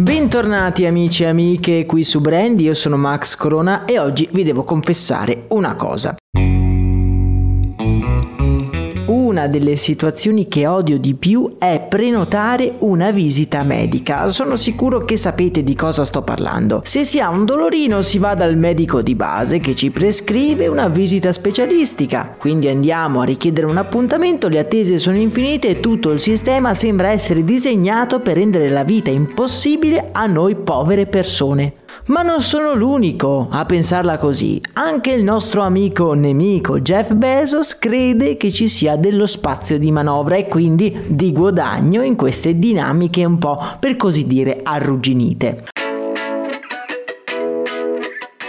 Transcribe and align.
Bentornati 0.00 0.86
amici 0.86 1.24
e 1.24 1.26
amiche 1.26 1.84
qui 1.84 2.04
su 2.04 2.20
Brand, 2.20 2.60
io 2.60 2.72
sono 2.72 2.96
Max 2.96 3.34
Corona 3.34 3.84
e 3.84 3.98
oggi 3.98 4.28
vi 4.30 4.44
devo 4.44 4.62
confessare 4.62 5.46
una 5.48 5.74
cosa. 5.74 6.17
Una 9.38 9.46
delle 9.46 9.76
situazioni 9.76 10.48
che 10.48 10.66
odio 10.66 10.98
di 10.98 11.14
più 11.14 11.58
è 11.58 11.86
prenotare 11.88 12.74
una 12.80 13.12
visita 13.12 13.62
medica. 13.62 14.28
Sono 14.30 14.56
sicuro 14.56 15.04
che 15.04 15.16
sapete 15.16 15.62
di 15.62 15.76
cosa 15.76 16.04
sto 16.04 16.22
parlando. 16.22 16.82
Se 16.84 17.04
si 17.04 17.20
ha 17.20 17.28
un 17.28 17.44
dolorino 17.44 18.02
si 18.02 18.18
va 18.18 18.34
dal 18.34 18.56
medico 18.56 19.00
di 19.00 19.14
base 19.14 19.60
che 19.60 19.76
ci 19.76 19.90
prescrive 19.90 20.66
una 20.66 20.88
visita 20.88 21.30
specialistica. 21.30 22.34
Quindi 22.36 22.66
andiamo 22.66 23.20
a 23.20 23.24
richiedere 23.24 23.66
un 23.66 23.76
appuntamento, 23.76 24.48
le 24.48 24.58
attese 24.58 24.98
sono 24.98 25.18
infinite 25.18 25.68
e 25.68 25.80
tutto 25.80 26.10
il 26.10 26.18
sistema 26.18 26.74
sembra 26.74 27.10
essere 27.10 27.44
disegnato 27.44 28.18
per 28.18 28.36
rendere 28.36 28.68
la 28.68 28.82
vita 28.82 29.10
impossibile 29.10 30.08
a 30.10 30.26
noi 30.26 30.56
povere 30.56 31.06
persone. 31.06 31.74
Ma 32.08 32.22
non 32.22 32.40
sono 32.40 32.74
l'unico 32.74 33.48
a 33.50 33.66
pensarla 33.66 34.16
così. 34.16 34.60
Anche 34.74 35.10
il 35.10 35.22
nostro 35.22 35.60
amico 35.60 36.14
nemico 36.14 36.80
Jeff 36.80 37.12
Bezos 37.12 37.78
crede 37.78 38.38
che 38.38 38.50
ci 38.50 38.66
sia 38.66 38.96
dello 38.96 39.26
spazio 39.26 39.78
di 39.78 39.90
manovra 39.90 40.36
e 40.36 40.48
quindi 40.48 41.04
di 41.06 41.32
guadagno 41.32 42.02
in 42.02 42.16
queste 42.16 42.58
dinamiche 42.58 43.26
un 43.26 43.36
po' 43.36 43.62
per 43.78 43.96
così 43.96 44.26
dire 44.26 44.60
arrugginite. 44.62 45.64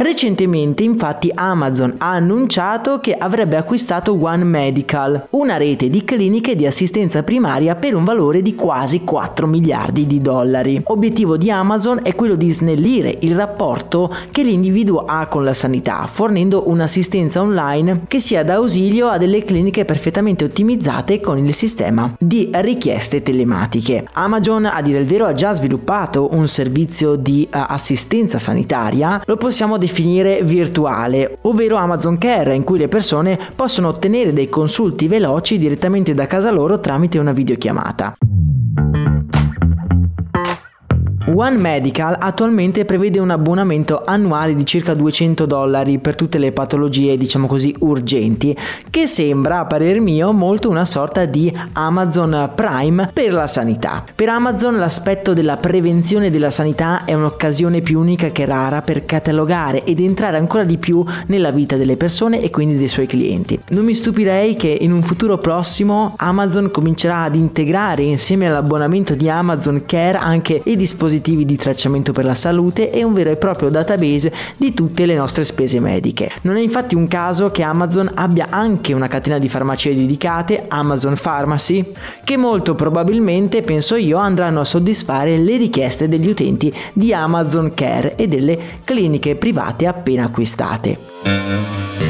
Recentemente 0.00 0.84
infatti 0.84 1.28
Amazon 1.34 1.96
ha 1.98 2.12
annunciato 2.12 3.00
che 3.00 3.14
avrebbe 3.14 3.56
acquistato 3.56 4.16
One 4.16 4.44
Medical, 4.44 5.26
una 5.30 5.56
rete 5.56 5.90
di 5.90 6.04
cliniche 6.04 6.54
di 6.54 6.66
assistenza 6.66 7.24
primaria 7.24 7.74
per 7.74 7.96
un 7.96 8.04
valore 8.04 8.40
di 8.40 8.54
quasi 8.54 9.02
4 9.02 9.48
miliardi 9.48 10.06
di 10.06 10.20
dollari. 10.20 10.80
Obiettivo 10.84 11.36
di 11.36 11.50
Amazon 11.50 11.98
è 12.04 12.14
quello 12.14 12.36
di 12.36 12.48
snellire 12.52 13.12
il 13.22 13.34
rapporto 13.34 14.14
che 14.30 14.44
l'individuo 14.44 15.04
ha 15.04 15.26
con 15.26 15.42
la 15.42 15.52
sanità, 15.52 16.06
fornendo 16.08 16.68
un'assistenza 16.68 17.40
online 17.40 18.02
che 18.06 18.20
sia 18.20 18.44
d'ausilio 18.44 19.08
a 19.08 19.18
delle 19.18 19.42
cliniche 19.42 19.84
perfettamente 19.84 20.44
ottimizzate 20.44 21.18
con 21.18 21.44
il 21.44 21.52
sistema 21.52 22.14
di 22.20 22.50
richieste 22.52 23.20
telematiche. 23.20 24.06
Amazon, 24.12 24.66
a 24.66 24.80
dire 24.80 25.00
il 25.00 25.06
vero, 25.06 25.26
ha 25.26 25.34
già 25.34 25.52
sviluppato 25.52 26.28
un 26.34 26.46
servizio 26.46 27.16
di 27.16 27.48
uh, 27.52 27.64
assistenza 27.66 28.38
sanitaria, 28.38 29.20
lo 29.26 29.36
possiamo 29.36 29.76
definire 29.76 29.86
definire 29.88 30.42
virtuale, 30.42 31.38
ovvero 31.42 31.76
Amazon 31.76 32.18
Care, 32.18 32.54
in 32.54 32.62
cui 32.62 32.78
le 32.78 32.88
persone 32.88 33.38
possono 33.56 33.88
ottenere 33.88 34.34
dei 34.34 34.50
consulti 34.50 35.08
veloci 35.08 35.58
direttamente 35.58 36.12
da 36.12 36.26
casa 36.26 36.50
loro 36.50 36.78
tramite 36.78 37.18
una 37.18 37.32
videochiamata. 37.32 38.14
One 41.34 41.58
Medical 41.58 42.16
attualmente 42.18 42.86
prevede 42.86 43.18
un 43.18 43.28
abbonamento 43.28 44.02
annuale 44.02 44.54
di 44.54 44.64
circa 44.64 44.94
200 44.94 45.44
dollari 45.44 45.98
per 45.98 46.14
tutte 46.14 46.38
le 46.38 46.52
patologie, 46.52 47.18
diciamo 47.18 47.46
così, 47.46 47.74
urgenti, 47.80 48.56
che 48.88 49.06
sembra, 49.06 49.60
a 49.60 49.66
parer 49.66 50.00
mio, 50.00 50.32
molto 50.32 50.70
una 50.70 50.86
sorta 50.86 51.26
di 51.26 51.54
Amazon 51.72 52.52
Prime 52.54 53.10
per 53.12 53.34
la 53.34 53.46
sanità. 53.46 54.04
Per 54.14 54.28
Amazon 54.28 54.78
l'aspetto 54.78 55.34
della 55.34 55.58
prevenzione 55.58 56.30
della 56.30 56.48
sanità 56.48 57.04
è 57.04 57.12
un'occasione 57.12 57.82
più 57.82 58.00
unica 58.00 58.30
che 58.30 58.46
rara 58.46 58.80
per 58.80 59.04
catalogare 59.04 59.84
ed 59.84 60.00
entrare 60.00 60.38
ancora 60.38 60.64
di 60.64 60.78
più 60.78 61.04
nella 61.26 61.50
vita 61.50 61.76
delle 61.76 61.98
persone 61.98 62.40
e 62.40 62.48
quindi 62.48 62.78
dei 62.78 62.88
suoi 62.88 63.06
clienti. 63.06 63.60
Non 63.68 63.84
mi 63.84 63.94
stupirei 63.94 64.56
che 64.56 64.68
in 64.68 64.92
un 64.92 65.02
futuro 65.02 65.36
prossimo 65.36 66.14
Amazon 66.16 66.70
comincerà 66.70 67.24
ad 67.24 67.34
integrare 67.34 68.02
insieme 68.02 68.46
all'abbonamento 68.46 69.14
di 69.14 69.28
Amazon 69.28 69.82
Care 69.84 70.16
anche 70.16 70.62
i 70.64 70.76
dispositivi 70.76 71.16
dispositivi 71.18 71.44
di 71.44 71.56
tracciamento 71.56 72.12
per 72.12 72.24
la 72.24 72.34
salute 72.34 72.90
e 72.90 73.02
un 73.02 73.12
vero 73.12 73.30
e 73.30 73.36
proprio 73.36 73.68
database 73.68 74.32
di 74.56 74.72
tutte 74.72 75.06
le 75.06 75.14
nostre 75.14 75.44
spese 75.44 75.80
mediche. 75.80 76.30
Non 76.42 76.56
è 76.56 76.60
infatti 76.60 76.94
un 76.94 77.08
caso 77.08 77.50
che 77.50 77.62
Amazon 77.62 78.10
abbia 78.14 78.46
anche 78.50 78.92
una 78.92 79.08
catena 79.08 79.38
di 79.38 79.48
farmacie 79.48 79.94
dedicate, 79.94 80.64
Amazon 80.68 81.16
Pharmacy, 81.20 81.92
che 82.24 82.36
molto 82.36 82.74
probabilmente, 82.74 83.62
penso 83.62 83.96
io, 83.96 84.18
andranno 84.18 84.60
a 84.60 84.64
soddisfare 84.64 85.36
le 85.36 85.56
richieste 85.56 86.08
degli 86.08 86.28
utenti 86.28 86.72
di 86.92 87.12
Amazon 87.12 87.72
Care 87.74 88.16
e 88.16 88.26
delle 88.26 88.58
cliniche 88.84 89.34
private 89.36 89.86
appena 89.86 90.24
acquistate. 90.24 92.07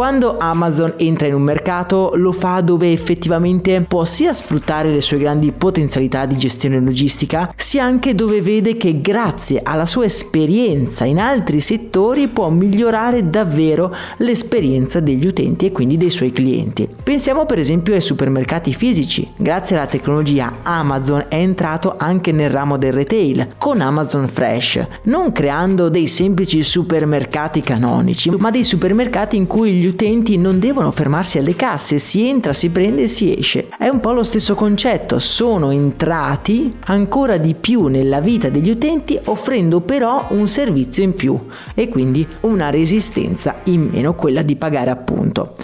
Quando 0.00 0.38
Amazon 0.38 0.94
entra 0.96 1.26
in 1.26 1.34
un 1.34 1.42
mercato 1.42 2.12
lo 2.14 2.32
fa 2.32 2.62
dove 2.62 2.90
effettivamente 2.90 3.78
può 3.82 4.06
sia 4.06 4.32
sfruttare 4.32 4.90
le 4.90 5.02
sue 5.02 5.18
grandi 5.18 5.52
potenzialità 5.52 6.24
di 6.24 6.38
gestione 6.38 6.80
logistica, 6.80 7.52
sia 7.54 7.84
anche 7.84 8.14
dove 8.14 8.40
vede 8.40 8.78
che 8.78 9.02
grazie 9.02 9.60
alla 9.62 9.84
sua 9.84 10.06
esperienza 10.06 11.04
in 11.04 11.18
altri 11.18 11.60
settori 11.60 12.28
può 12.28 12.48
migliorare 12.48 13.28
davvero 13.28 13.94
l'esperienza 14.16 15.00
degli 15.00 15.26
utenti 15.26 15.66
e 15.66 15.72
quindi 15.72 15.98
dei 15.98 16.08
suoi 16.08 16.32
clienti. 16.32 16.88
Pensiamo 17.02 17.44
per 17.44 17.58
esempio 17.58 17.92
ai 17.92 18.00
supermercati 18.00 18.72
fisici. 18.72 19.28
Grazie 19.36 19.76
alla 19.76 19.84
tecnologia 19.84 20.60
Amazon 20.62 21.26
è 21.28 21.36
entrato 21.36 21.96
anche 21.98 22.32
nel 22.32 22.48
ramo 22.48 22.78
del 22.78 22.94
retail 22.94 23.56
con 23.58 23.82
Amazon 23.82 24.28
Fresh, 24.28 24.82
non 25.02 25.30
creando 25.32 25.90
dei 25.90 26.06
semplici 26.06 26.62
supermercati 26.62 27.60
canonici, 27.60 28.30
ma 28.30 28.50
dei 28.50 28.64
supermercati 28.64 29.36
in 29.36 29.46
cui 29.46 29.74
gli 29.74 29.88
utenti 29.90 30.36
non 30.36 30.58
devono 30.58 30.90
fermarsi 30.90 31.38
alle 31.38 31.54
casse, 31.54 31.98
si 31.98 32.26
entra, 32.26 32.52
si 32.52 32.70
prende 32.70 33.02
e 33.02 33.06
si 33.06 33.36
esce. 33.36 33.68
È 33.78 33.88
un 33.88 34.00
po' 34.00 34.12
lo 34.12 34.22
stesso 34.22 34.54
concetto, 34.54 35.18
sono 35.18 35.70
entrati 35.70 36.76
ancora 36.86 37.36
di 37.36 37.54
più 37.54 37.86
nella 37.86 38.20
vita 38.20 38.48
degli 38.48 38.70
utenti 38.70 39.18
offrendo 39.24 39.80
però 39.80 40.26
un 40.30 40.48
servizio 40.48 41.02
in 41.02 41.14
più 41.14 41.38
e 41.74 41.88
quindi 41.88 42.26
una 42.40 42.70
resistenza 42.70 43.56
in 43.64 43.88
meno 43.92 44.14
quella 44.14 44.42
di 44.42 44.56
pagare 44.56 44.90
appunto. 44.90 45.54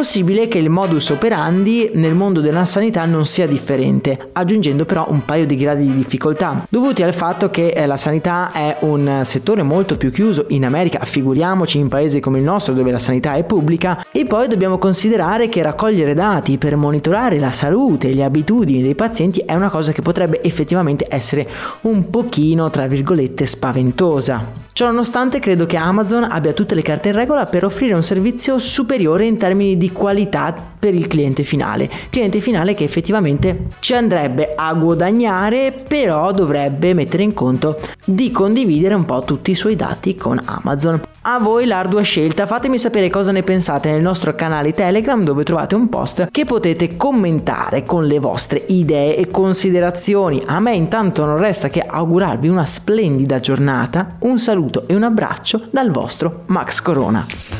Possibile 0.00 0.48
che 0.48 0.56
il 0.56 0.70
modus 0.70 1.10
operandi 1.10 1.90
nel 1.92 2.14
mondo 2.14 2.40
della 2.40 2.64
sanità 2.64 3.04
non 3.04 3.26
sia 3.26 3.46
differente, 3.46 4.30
aggiungendo 4.32 4.86
però 4.86 5.04
un 5.10 5.26
paio 5.26 5.44
di 5.44 5.56
gradi 5.56 5.84
di 5.84 5.94
difficoltà, 5.94 6.66
dovuti 6.70 7.02
al 7.02 7.12
fatto 7.12 7.50
che 7.50 7.66
eh, 7.66 7.84
la 7.84 7.98
sanità 7.98 8.50
è 8.50 8.76
un 8.80 9.20
settore 9.24 9.62
molto 9.62 9.98
più 9.98 10.10
chiuso 10.10 10.46
in 10.48 10.64
America, 10.64 11.04
figuriamoci 11.04 11.76
in 11.76 11.88
paesi 11.88 12.18
come 12.18 12.38
il 12.38 12.44
nostro 12.44 12.72
dove 12.72 12.90
la 12.90 12.98
sanità 12.98 13.34
è 13.34 13.44
pubblica, 13.44 14.02
e 14.10 14.24
poi 14.24 14.48
dobbiamo 14.48 14.78
considerare 14.78 15.50
che 15.50 15.60
raccogliere 15.60 16.14
dati 16.14 16.56
per 16.56 16.76
monitorare 16.76 17.38
la 17.38 17.50
salute 17.50 18.08
e 18.08 18.14
le 18.14 18.24
abitudini 18.24 18.80
dei 18.80 18.94
pazienti 18.94 19.40
è 19.40 19.54
una 19.54 19.68
cosa 19.68 19.92
che 19.92 20.00
potrebbe 20.00 20.42
effettivamente 20.42 21.08
essere 21.10 21.46
un 21.82 22.08
pochino, 22.08 22.70
tra 22.70 22.86
virgolette, 22.86 23.44
spaventosa. 23.44 24.68
Ciononostante 24.72 25.40
credo 25.40 25.66
che 25.66 25.76
Amazon 25.76 26.24
abbia 26.24 26.54
tutte 26.54 26.74
le 26.74 26.80
carte 26.80 27.08
in 27.08 27.14
regola 27.16 27.44
per 27.44 27.66
offrire 27.66 27.92
un 27.92 28.02
servizio 28.02 28.58
superiore 28.58 29.26
in 29.26 29.36
termini 29.36 29.76
qualità 29.92 30.54
per 30.78 30.94
il 30.94 31.06
cliente 31.06 31.42
finale. 31.42 31.90
Cliente 32.10 32.40
finale 32.40 32.74
che 32.74 32.84
effettivamente 32.84 33.66
ci 33.80 33.94
andrebbe 33.94 34.54
a 34.56 34.72
guadagnare, 34.74 35.72
però 35.72 36.32
dovrebbe 36.32 36.94
mettere 36.94 37.22
in 37.22 37.34
conto 37.34 37.78
di 38.04 38.30
condividere 38.30 38.94
un 38.94 39.04
po' 39.04 39.22
tutti 39.24 39.50
i 39.50 39.54
suoi 39.54 39.76
dati 39.76 40.16
con 40.16 40.40
Amazon. 40.44 41.00
A 41.22 41.38
voi 41.38 41.66
l'ardua 41.66 42.00
scelta, 42.00 42.46
fatemi 42.46 42.78
sapere 42.78 43.10
cosa 43.10 43.30
ne 43.30 43.42
pensate 43.42 43.90
nel 43.90 44.00
nostro 44.00 44.34
canale 44.34 44.72
Telegram 44.72 45.22
dove 45.22 45.44
trovate 45.44 45.74
un 45.74 45.90
post 45.90 46.28
che 46.30 46.46
potete 46.46 46.96
commentare 46.96 47.84
con 47.84 48.06
le 48.06 48.18
vostre 48.18 48.64
idee 48.68 49.16
e 49.16 49.30
considerazioni. 49.30 50.42
A 50.46 50.60
me 50.60 50.74
intanto 50.74 51.26
non 51.26 51.36
resta 51.36 51.68
che 51.68 51.84
augurarvi 51.86 52.48
una 52.48 52.64
splendida 52.64 53.38
giornata, 53.38 54.16
un 54.20 54.38
saluto 54.38 54.88
e 54.88 54.94
un 54.94 55.02
abbraccio 55.02 55.60
dal 55.70 55.90
vostro 55.90 56.44
Max 56.46 56.80
Corona. 56.80 57.59